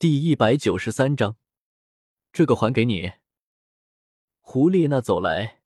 [0.00, 1.36] 第一百九十三章，
[2.32, 3.12] 这个还给你。
[4.40, 5.60] 胡列娜走来，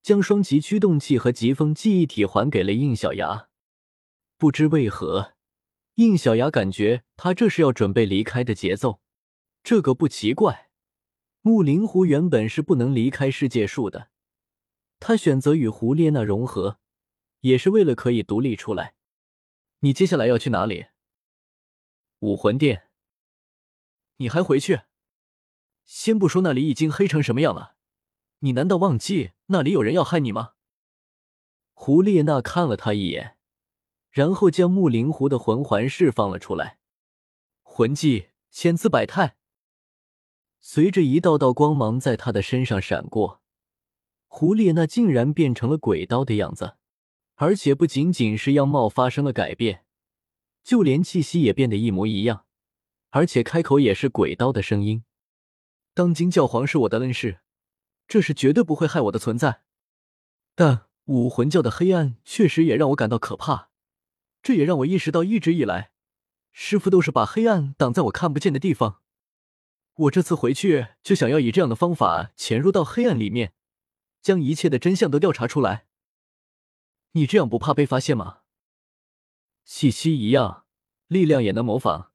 [0.00, 3.48] 将双极驱动器和疾风记忆体还给了应小牙。
[4.36, 5.34] 不知为何，
[5.96, 9.00] 应小牙感觉他这是要准备离开的节奏。
[9.64, 10.70] 这个不奇怪，
[11.40, 14.10] 木灵狐原本是不能离开世界树的，
[15.00, 16.78] 他选择与胡列娜融合，
[17.40, 18.94] 也是为了可以独立出来。
[19.80, 20.86] 你接下来要去哪里？
[22.20, 22.84] 武魂殿。
[24.22, 24.82] 你还回去？
[25.84, 27.74] 先不说那里已经黑成什么样了。
[28.38, 30.52] 你难道忘记那里有人要害你吗？
[31.72, 33.36] 胡列娜看了他一眼，
[34.10, 36.78] 然后将木灵狐的魂环释放了出来。
[37.62, 39.36] 魂技千姿百态，
[40.60, 43.42] 随着一道道光芒在他的身上闪过，
[44.28, 46.76] 胡列娜竟然变成了鬼刀的样子，
[47.34, 49.84] 而且不仅仅是样貌发生了改变，
[50.62, 52.46] 就连气息也变得一模一样，
[53.12, 55.04] 而且开口也是鬼刀的声音。
[55.94, 57.38] 当今教皇是我的恩师。
[58.08, 59.62] 这是绝对不会害我的存在，
[60.54, 63.70] 但武魂教的黑暗确实也让我感到可怕。
[64.42, 65.92] 这也让我意识到，一直以来，
[66.50, 69.00] 师傅都是把黑暗挡在我看不见的地方。
[69.94, 73.54] 我这次回去就想要以这样的方法潜入到黑暗里面，
[74.20, 75.86] 将一切的真相都调查出来。
[77.12, 78.40] 你这样不怕被发现吗？
[79.64, 80.66] 气息一样，
[81.06, 82.11] 力量也能模仿，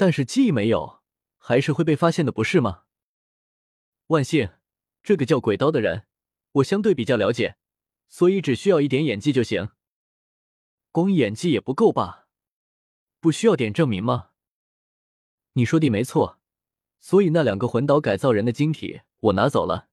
[0.00, 1.02] 但是记忆没有，
[1.36, 2.84] 还是会被发现的，不是吗？
[4.06, 4.48] 万幸。
[5.02, 6.06] 这个叫鬼刀的人，
[6.52, 7.58] 我相对比较了解，
[8.08, 9.72] 所以只需要一点演技就行。
[10.90, 12.28] 光演技也不够吧？
[13.20, 14.30] 不需要点证明吗？
[15.52, 16.40] 你说的没错，
[16.98, 19.90] 所以那两个魂岛改造人的晶体我拿走了。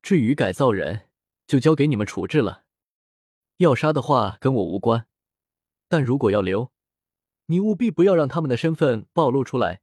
[0.00, 1.10] 至于改造人，
[1.46, 2.64] 就交给你们处置了。
[3.58, 5.06] 要杀的话跟我无关，
[5.88, 6.72] 但如果要留，
[7.50, 9.80] 你务必不要让他们的身份暴露出来，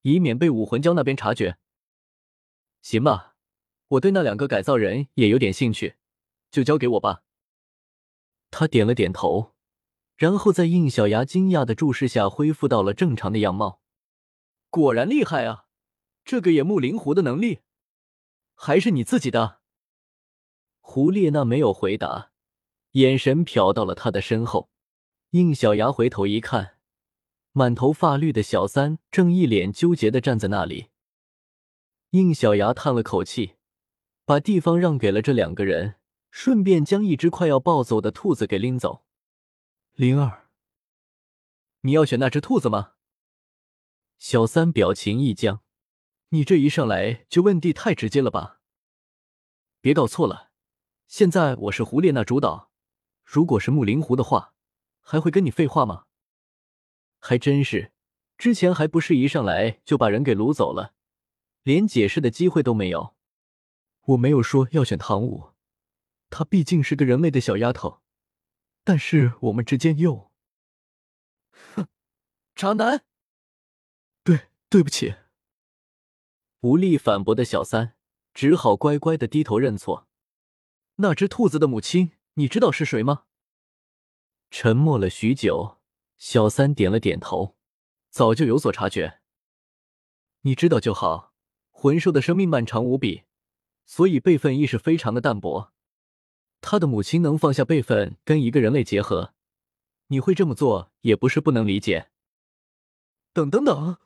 [0.00, 1.58] 以免被武魂教那边察觉。
[2.80, 3.32] 行吧。
[3.88, 5.96] 我对那两个改造人也有点兴趣，
[6.50, 7.22] 就交给我吧。
[8.50, 9.52] 他点了点头，
[10.16, 13.82] 然后在应小牙惊讶的注视下恢复到了正常的样貌。
[14.70, 15.66] 果然厉害啊！
[16.24, 17.60] 这个野木灵狐的能力，
[18.54, 19.60] 还是你自己的？
[20.80, 22.32] 胡列娜没有回答，
[22.92, 24.70] 眼神瞟到了他的身后。
[25.30, 26.73] 应小牙回头一看，
[27.54, 30.90] 满头发绿的小三正一脸纠结的站在那里。
[32.10, 33.56] 应小牙叹了口气。
[34.26, 35.96] 把地方让给了这两个人，
[36.30, 39.04] 顺便将一只快要暴走的兔子给拎走。
[39.92, 40.48] 灵儿，
[41.82, 42.92] 你要选那只兔子吗？
[44.18, 45.60] 小三表情一僵，
[46.30, 48.60] 你这一上来就问地太直接了吧？
[49.82, 50.52] 别搞错了，
[51.06, 52.70] 现在我是胡列娜主导，
[53.24, 54.54] 如果是木灵狐的话，
[55.02, 56.06] 还会跟你废话吗？
[57.26, 57.90] 还真是，
[58.36, 60.92] 之前还不是一上来就把人给掳走了，
[61.62, 63.14] 连解释的机会都没有。
[64.08, 65.52] 我没有说要选唐舞，
[66.28, 68.02] 她毕竟是个人类的小丫头，
[68.84, 70.30] 但是我们之间又……
[71.74, 71.88] 哼，
[72.54, 73.06] 渣男！
[74.22, 75.14] 对，对不起。
[76.60, 77.96] 无力反驳的小三
[78.34, 80.06] 只好乖乖的低头认错。
[80.96, 83.24] 那只兔子的母亲，你知道是谁吗？
[84.50, 85.78] 沉默了许久，
[86.16, 87.56] 小三点了点头，
[88.10, 89.20] 早就有所察觉。
[90.42, 91.32] 你知道就好。
[91.70, 93.24] 魂兽的生命漫长无比。
[93.86, 95.70] 所以辈分意识非常的淡薄，
[96.62, 99.34] 他的母亲能放下辈分跟一个人类结合，
[100.06, 102.08] 你会这么做也不是不能理解。
[103.34, 103.98] 等等等，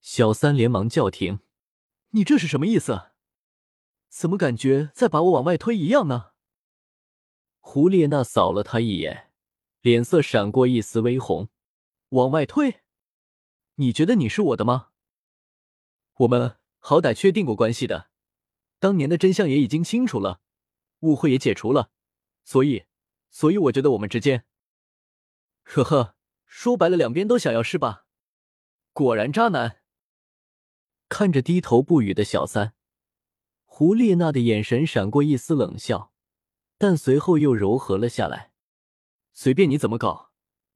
[0.00, 1.38] 小三连忙叫停，
[2.10, 3.12] 你这是什么意思？
[4.08, 6.32] 怎么感觉在把我往外推一样呢？
[7.60, 9.31] 胡列娜扫了他一眼，
[9.82, 11.48] 脸色闪过一丝微红，
[12.10, 12.82] 往外退？
[13.74, 14.90] 你觉得你是我的吗？
[16.18, 18.08] 我们好歹确定过关系的。
[18.78, 20.40] 当年的真相也已经清楚了，
[21.00, 21.90] 误会也解除了，
[22.44, 22.84] 所以，
[23.28, 24.44] 所以我觉得我们之间，
[25.64, 26.14] 呵呵，
[26.46, 28.06] 说白了，两边都想要是吧？
[28.92, 29.80] 果然渣男。
[31.08, 32.74] 看着低头不语的小三，
[33.64, 36.12] 胡列娜的眼神闪过一丝冷笑，
[36.78, 38.51] 但随后又柔和了下来。
[39.32, 40.30] 随便你怎么搞，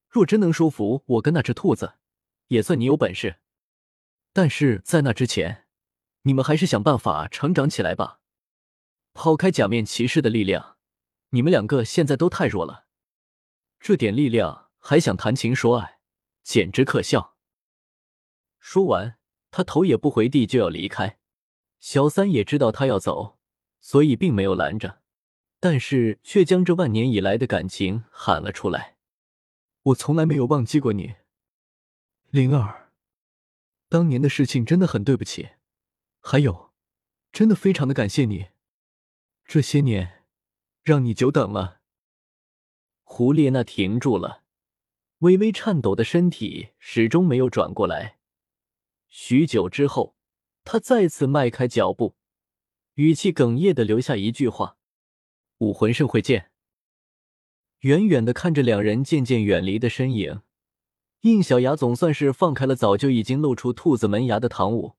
[0.08, 1.94] 若真能说服我跟那只兔子，
[2.48, 3.36] 也算你有本事。
[4.32, 5.64] 但是在那之前。
[6.26, 8.18] 你们还是想办法成长起来吧。
[9.14, 10.76] 抛开假面骑士的力量，
[11.30, 12.86] 你们两个现在都太弱了。
[13.78, 16.00] 这点力量还想谈情说爱，
[16.42, 17.36] 简直可笑。
[18.58, 19.18] 说完，
[19.52, 21.20] 他头也不回地就要离开。
[21.78, 23.38] 小三也知道他要走，
[23.78, 25.02] 所以并没有拦着，
[25.68, 28.94] 但是却将这万年以来的感情喊了出来
[29.82, 31.16] ：“我从来没有忘记过你，
[32.30, 32.92] 灵儿。”
[33.90, 35.48] 当年的事情真的很对不起，
[36.20, 36.70] 还有，
[37.32, 38.50] 真的非常的感谢你，
[39.44, 40.22] 这些年
[40.84, 41.80] 让你久等了。
[43.02, 44.44] 胡列娜停住了，
[45.18, 48.18] 微微颤抖的身体始终没有转过来。
[49.08, 50.14] 许久之后，
[50.62, 52.14] 她再次迈开脚步，
[52.94, 54.75] 语气哽咽的留下一句话
[55.58, 56.50] ：“武魂圣会见。”
[57.80, 60.42] 远远的看着两人渐渐远离的身影。
[61.22, 64.94] 印小牙总算是放开了早就已经露出兔子门牙的唐舞。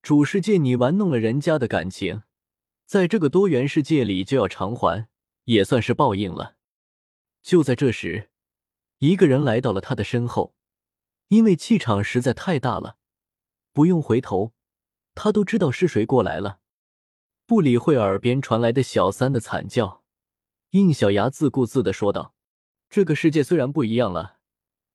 [0.00, 2.22] 主世界你玩弄了人家的感情，
[2.86, 5.08] 在这个多元世界里就要偿还，
[5.44, 6.56] 也算是报应了。
[7.42, 8.30] 就在这时，
[8.98, 10.54] 一个人来到了他的身后，
[11.28, 12.96] 因为气场实在太大了，
[13.72, 14.54] 不用回头，
[15.14, 16.60] 他都知道是谁过来了。
[17.52, 20.02] 不理会耳边传来的小三的惨叫，
[20.70, 22.34] 应小牙自顾自的说道
[22.88, 24.38] ：“这个世界虽然不一样了。”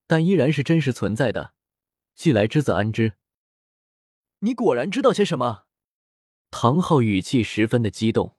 [0.08, 1.54] 但依然是真实存在的，
[2.16, 3.14] 既来之则安之。
[4.40, 5.66] 你果然知道些什么？
[6.50, 8.36] 唐昊语气十分的激动。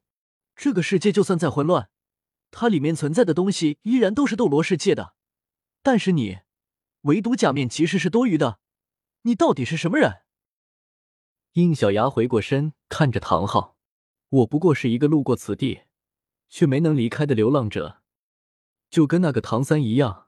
[0.57, 1.89] 这个世界就算再混乱，
[2.51, 5.15] 它里面存在的东西依然都是斗罗世界的。
[5.81, 6.39] 但是你，
[7.03, 8.59] 唯独假面骑士是多余的。
[9.23, 10.23] 你到底是什么人？
[11.53, 13.77] 应小牙回过身看着唐昊，
[14.31, 15.83] 我不过是一个路过此地，
[16.49, 18.03] 却没能离开的流浪者，
[18.91, 20.27] 就跟那个唐三一样。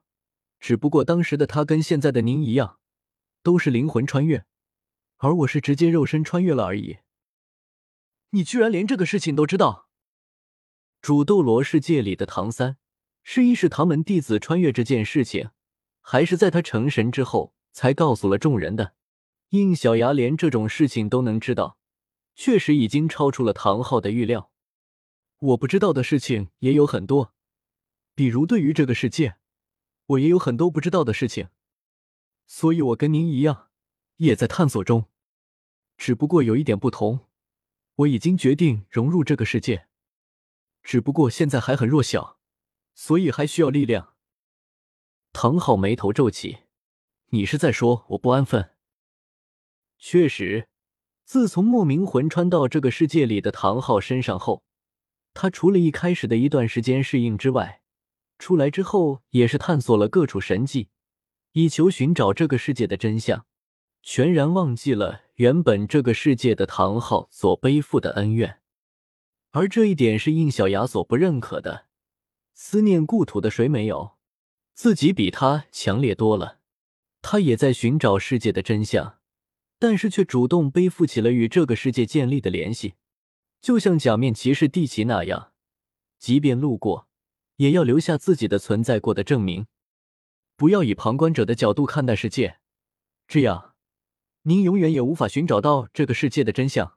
[0.59, 2.79] 只不过当时的他跟现在的您一样，
[3.43, 4.45] 都是灵魂穿越，
[5.17, 6.99] 而我是直接肉身穿越了而已。
[8.31, 9.89] 你居然连这个事情都知道？
[11.03, 12.77] 主斗罗世界里的唐三，
[13.23, 15.51] 是一是唐门弟子穿越这件事情，
[16.01, 18.95] 还是在他成神之后才告诉了众人的？
[19.49, 21.79] 应小牙连这种事情都能知道，
[22.41, 24.51] 确实已经超出了唐昊的预料。
[25.41, 27.35] 我不知道的事情也有很多，
[28.15, 29.37] 比如对于这个世界。
[30.07, 31.51] 我也有很多不知道的事情，
[32.47, 33.69] 所以我跟您一样，
[34.17, 35.11] 也在探索中。
[35.99, 37.29] 只不过有一点不同，
[37.97, 39.87] 我已经决定融入这个世界，
[40.83, 42.41] 只不过现在还很弱小，
[42.95, 44.15] 所以还需要力量。
[45.35, 46.61] 唐昊眉头皱起
[47.33, 48.75] ：“你是在说我不安分？”
[50.01, 50.70] 确实，
[51.31, 54.65] 自从莫名魂穿到这个世界里的唐昊身上后，
[55.33, 57.83] 他除了一开始的一段时间适应之外，
[58.41, 60.89] 出来之后，也是探索了各处神迹，
[61.53, 63.47] 以求寻找这个世界的真相，
[64.03, 68.59] 全然忘记了原本这个世界的唐昊所背负的恩怨。
[69.53, 71.87] 而这一点是应小牙所不认可的。
[72.55, 74.17] 思念故土的谁没有？
[74.75, 76.59] 自己比他强烈多了。
[77.23, 79.20] 他也在寻找世界的真相，
[79.81, 82.95] 但是却主动背负起了与这个世界建立的联系，
[83.61, 85.53] 就像假面骑士蒂奇那样，
[86.21, 87.09] 即便路过。
[87.57, 89.67] 也要留下自己的存在过的证明，
[90.57, 92.59] 不要以旁观者的角度看待世界，
[93.29, 93.75] 这样
[94.45, 96.97] 您永远也无法寻找到这个世界的真相。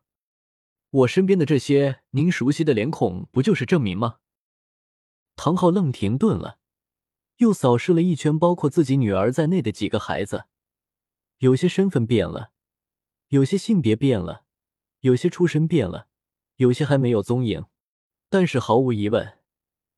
[0.90, 4.20] 我身边的这些您熟悉的脸孔，不就是证明吗？
[5.36, 6.60] 唐昊愣停顿了，
[7.40, 10.46] 又扫视了一圈，包括自己女儿在内的几个孩子，
[11.40, 12.52] 有些身份变了，
[13.34, 14.44] 有些性别变了，
[15.00, 16.08] 有些出身变了，
[16.58, 17.66] 有些还没有踪影，
[18.30, 19.40] 但是毫无疑问。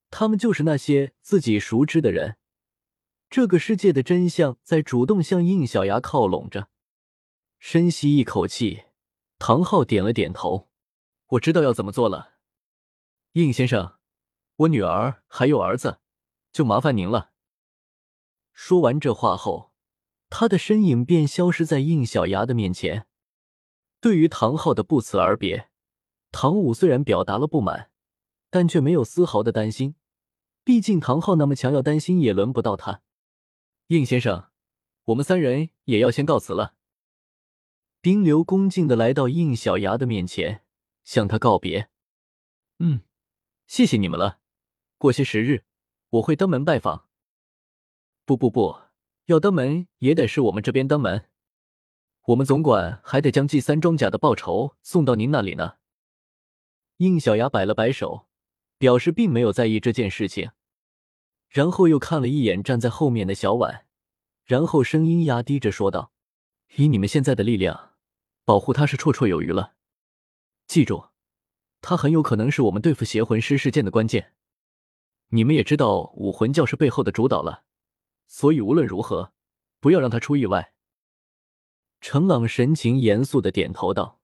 [0.09, 2.37] 他们就是那些自己熟知的人，
[3.29, 6.69] 这个世界的真相在主动向应小牙靠拢着。
[7.59, 8.83] 深吸一口气，
[9.37, 10.69] 唐昊点了点头
[11.31, 12.35] ：“我知道要怎么做了，
[13.33, 13.97] 应先生，
[14.55, 15.99] 我女儿还有儿子，
[16.53, 17.31] 就麻烦您了。”
[18.55, 19.73] 说完这话后，
[20.29, 23.07] 他的身影便消失在应小牙的面前。
[24.05, 25.71] 对于唐昊的不辞而别，
[26.31, 27.89] 唐武虽然表达了不满，
[28.51, 29.95] 但却没有丝毫的担心。
[30.63, 33.01] 毕竟唐昊那么强，要担心也轮不到他。
[33.87, 34.51] 应先生，
[35.05, 36.75] 我们三人也要先告辞了。
[38.03, 40.63] 丁流恭敬的来到应小牙的面前，
[41.03, 41.89] 向他告别。
[42.77, 43.01] 嗯，
[43.65, 44.37] 谢谢你们了。
[44.99, 45.63] 过些时日，
[46.11, 47.07] 我会登门拜访。
[48.23, 48.81] 不不不，
[49.25, 51.27] 要登门也得是我们这边登门。
[52.27, 55.75] 我们总管还得将祭三装甲的报酬送到您那里呢。
[56.97, 58.27] 应小牙摆了摆手。
[58.77, 60.51] 表示并没有在意这件事情，
[61.47, 63.85] 然后又看了一眼站在后面的小婉，
[64.43, 66.11] 然后声音压低着说道
[66.75, 67.93] ：“以你们现在的力量，
[68.43, 69.75] 保护他是绰绰有余了。
[70.67, 71.05] 记住，
[71.79, 74.33] 他很有可能是我们对付邪魂师事件的关键。
[75.29, 77.63] 你们也知道武魂教是背后的主导了，
[78.27, 79.31] 所以无论如何，
[79.79, 80.73] 不要让他出意外。”
[82.07, 84.19] 程朗神情严肃的点头道：“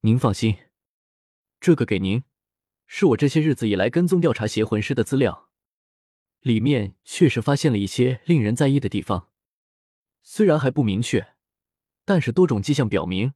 [0.00, 0.56] 您放心，
[1.60, 2.24] 这个给您。”
[2.88, 5.50] 是我这些日子以来跟踪调查邪魂师的资料，
[6.40, 9.28] 里面确实发现了一些令人在意的地方，
[10.22, 11.34] 虽然还不明确，
[12.06, 13.34] 但是多种迹象表明，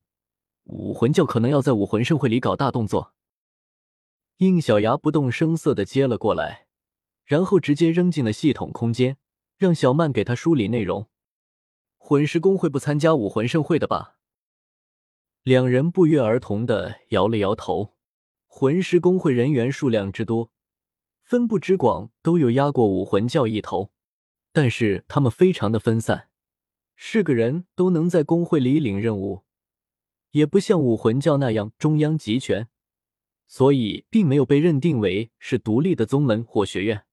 [0.64, 3.12] 武魂教可能要在武魂盛会里搞大动作。
[4.38, 6.66] 应小牙不动声色的接了过来，
[7.26, 9.18] 然后直接扔进了系统空间，
[9.58, 11.10] 让小曼给他梳理内容。
[12.04, 14.16] 魂师公会不参加武魂盛会的吧？
[15.44, 17.94] 两人不约而同的摇了摇头。
[18.48, 20.50] 魂师公会人员数量之多，
[21.22, 23.92] 分布之广，都有压过武魂教一头，
[24.52, 26.28] 但是他们非常的分散，
[26.96, 29.44] 是个人都能在公会里领任务，
[30.32, 32.68] 也不像武魂教那样中央集权。
[33.46, 37.04] 所以，并没有被认定为是独立的宗门或学院，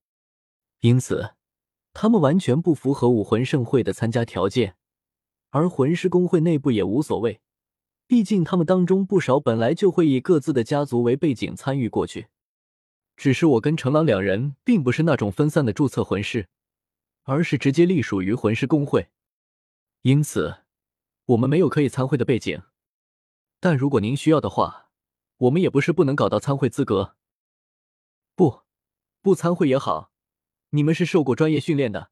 [0.79, 1.35] 因此，
[1.93, 4.77] 他们完全不符合武魂盛会的参加条件。
[5.49, 7.41] 而魂师公会内部也无所谓，
[8.05, 12.27] 毕竟他们当中不少本来就会以各自的家族为背景参与过去。
[13.17, 16.47] 只是我跟程朗两人并不是那种分散的注册魂师，
[17.23, 19.09] 而是直接隶属于魂师公会，
[20.03, 20.59] 因此，
[21.25, 22.61] 我们没有可以参会的背景。
[23.59, 24.89] 但如果您需要的话，
[25.37, 27.15] 我们也不是不能搞到参会资格，
[28.35, 28.61] 不，
[29.21, 30.11] 不参会也好。
[30.69, 32.11] 你们是受过专业训练的，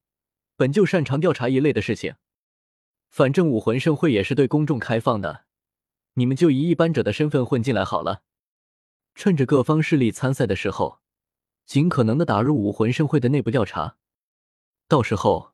[0.56, 2.15] 本就擅长调查一类的事情。
[3.09, 5.45] 反正武魂盛会也是对公众开放的，
[6.13, 8.23] 你们就以一般者的身份混进来好了。
[9.15, 10.99] 趁着各方势力参赛的时候，
[11.65, 13.97] 尽可能的打入武魂盛会的内部调查。
[14.87, 15.53] 到时候，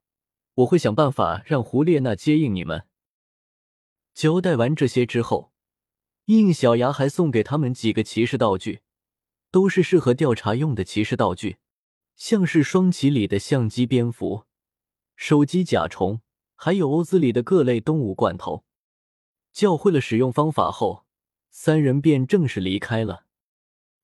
[0.55, 2.85] 我会想办法让胡列娜接应你们。
[4.13, 5.51] 交代完这些之后。
[6.27, 8.79] 应小牙还送给他们几个骑士道具，
[9.51, 11.57] 都是适合调查用的骑士道具，
[12.15, 14.45] 像是双旗里的相机蝙蝠、
[15.17, 16.21] 手机甲虫，
[16.63, 18.63] 还有欧兹里的各类动物罐头。
[19.51, 21.05] 教会了使用方法后，
[21.49, 23.25] 三人便正式离开了。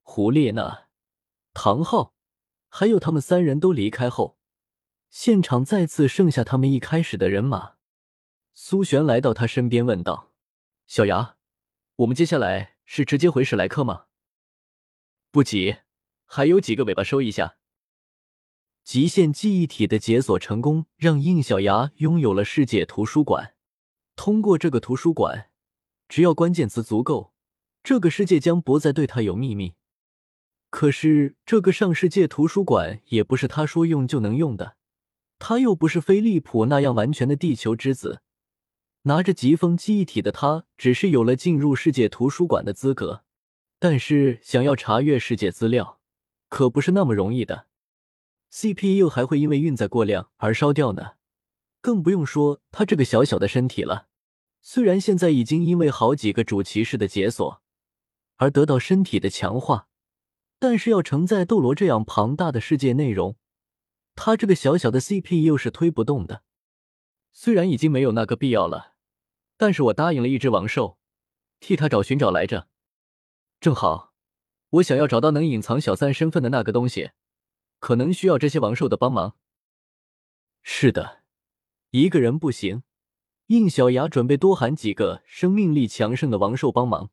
[0.02, 0.90] 胡列娜、
[1.54, 2.14] 唐昊，
[2.68, 4.38] 还有他们三人都离开后，
[5.10, 7.76] 现场再次剩下他们一开始的人马。
[8.54, 10.34] 苏璇来到他身边问道
[10.86, 11.38] ：“小牙。”
[11.96, 14.08] 我们接下来是直接回史莱克吗？
[15.32, 15.78] 不急，
[16.26, 17.59] 还有几个尾巴收一下。
[18.90, 23.54] 极限记忆体的解锁成功，让应小牙拥有了世界图书馆。
[24.16, 25.52] 通过这个图书馆，
[26.08, 27.32] 只要关键词足够，
[27.84, 29.76] 这个世界将不再对他有秘密。
[30.72, 34.76] 可是这个上世界图书馆也不是他说用就能用的，
[35.38, 38.24] 他又不是飞利浦那样完全的地球之子。
[39.04, 43.24] 拿着疾风记忆体的他，只是有了进入世界图书馆的资格，
[43.78, 46.00] 但是想要查阅世界资料，
[46.48, 47.68] 可不是那么容易的。
[48.52, 51.12] CPU 还会因为运载过量而烧掉呢，
[51.82, 54.08] 更不用说他这个小小的身体了。
[54.62, 57.62] 虽然现在已经因为好几个主骑士的解锁
[58.36, 59.88] 而得到身体的强化，
[60.58, 63.38] 但是要承载斗罗这样庞大的世界内容，
[64.16, 66.44] 他这个小小的 CPU 是推不动的。
[67.32, 68.96] 虽然已经没有那个必要了，
[69.56, 70.98] 但是我答应了一只王兽，
[71.60, 72.68] 替他找寻找来着。
[73.62, 74.14] 正好，
[74.72, 77.12] 我想要找到能隐藏小三身份的那个东西，
[77.80, 79.36] 可能需要这些王兽的帮忙。
[80.62, 81.24] 是的，
[81.92, 82.84] 一个人不行，
[83.48, 87.10] 应小牙准备多喊几个生命力强盛的王兽帮忙。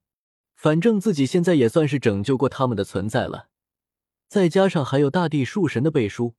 [0.55, 3.49] 反正自己现在也算是拯救过他们的存在了，
[4.27, 6.35] 再加上还有大地树神的背书，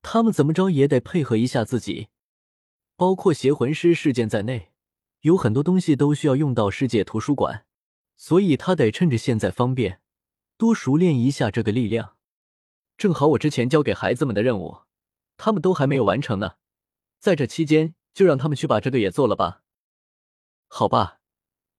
[0.00, 2.08] 他们怎么着也得配合一下自己。
[2.96, 4.72] 包括邪魂师事件在内，
[5.20, 7.66] 有很多东西都需要用到世界图书馆，
[8.16, 10.00] 所以他得趁着现在方便，
[10.56, 12.16] 多熟练一下这个力量。
[13.02, 14.82] 正好我之前交给孩子们的任务，
[15.36, 16.54] 他们都还没有完成呢，
[17.18, 19.64] 在这期间就让他们去把这个也做了吧。
[20.68, 21.18] 好吧，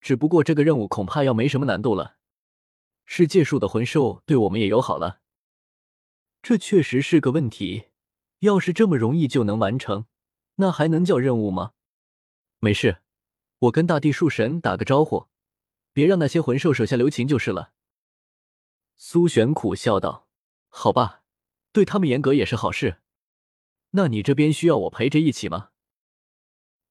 [0.01, 2.17] 只不过这个任务恐怕要没什么难度了。
[3.05, 5.21] 世界树的魂兽对我们也友好了，
[6.41, 7.85] 这确实是个问题。
[8.39, 10.07] 要是这么容易就能完成。
[10.55, 11.71] 那还能叫任务吗？
[12.59, 12.97] 没事，
[13.59, 15.27] 我跟大地树神打个招呼，
[15.93, 17.71] 别让那些魂兽手下留情就是了。
[18.97, 20.22] 苏璇苦笑道
[20.75, 21.21] ：“好吧，
[21.71, 22.97] 对他们严格也是好事。
[23.91, 25.69] 那你这边需要我陪着一起吗？”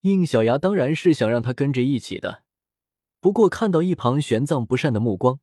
[0.03, 2.45] 应小牙当然是想让他跟着一起的，
[3.19, 5.41] 不过看到一旁玄奘不善的目光，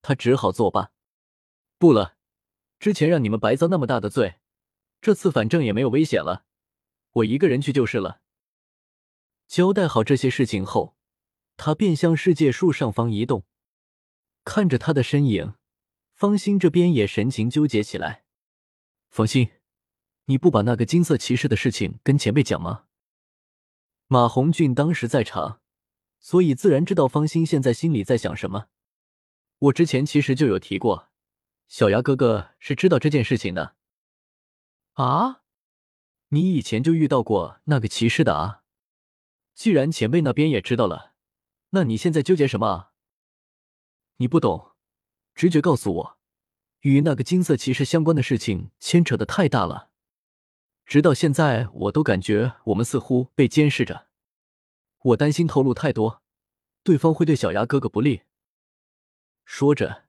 [0.00, 0.90] 他只好作罢。
[1.78, 2.16] 不了，
[2.78, 4.36] 之前让你们白遭那么大的罪，
[5.02, 6.46] 这次反正也没有危险了。
[7.12, 8.22] 我一个人去就是了。
[9.46, 10.96] 交代好这些事情后，
[11.58, 13.44] 他便向世界树上方移动。
[14.44, 15.54] 看着他的身影，
[16.22, 18.22] 方心这边也神情纠结起来。
[19.10, 19.50] 方心，
[20.26, 22.84] 你不把那个金色骑士的事情跟前辈讲吗？
[24.06, 25.60] 马红俊当时在场，
[26.20, 28.68] 所以自然知道方心现在心里在想什么。
[29.58, 31.08] 我之前其实就有提过，
[31.66, 33.74] 小牙哥哥是知道这件事情的。
[34.92, 35.42] 啊？
[36.28, 38.62] 你以前就遇到过那个骑士的啊？
[39.54, 41.14] 既然前辈那边也知道了，
[41.70, 42.92] 那你现在纠结什么啊？
[44.18, 44.71] 你不懂，
[45.34, 46.18] 直觉告诉我，
[46.80, 49.90] 与那个金色骑士相关的事情牵扯的太大了。
[50.84, 54.08] 直到现在，我都感觉我们似乎被监视着。
[55.04, 56.22] 我担心透露太多，
[56.82, 58.22] 对方会对小牙哥哥不利。
[59.44, 60.04] 说着，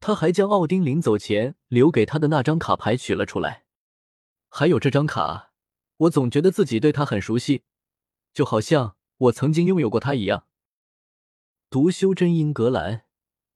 [0.00, 3.64] 他还将奥丁临走前留给他的那张卡牌取了出来。
[4.48, 5.52] 还有这张卡，
[5.96, 7.64] 我总觉得自己对他很熟悉，
[8.32, 10.46] 就好像我曾经拥有过他一样。
[11.68, 13.04] 读修真英格兰，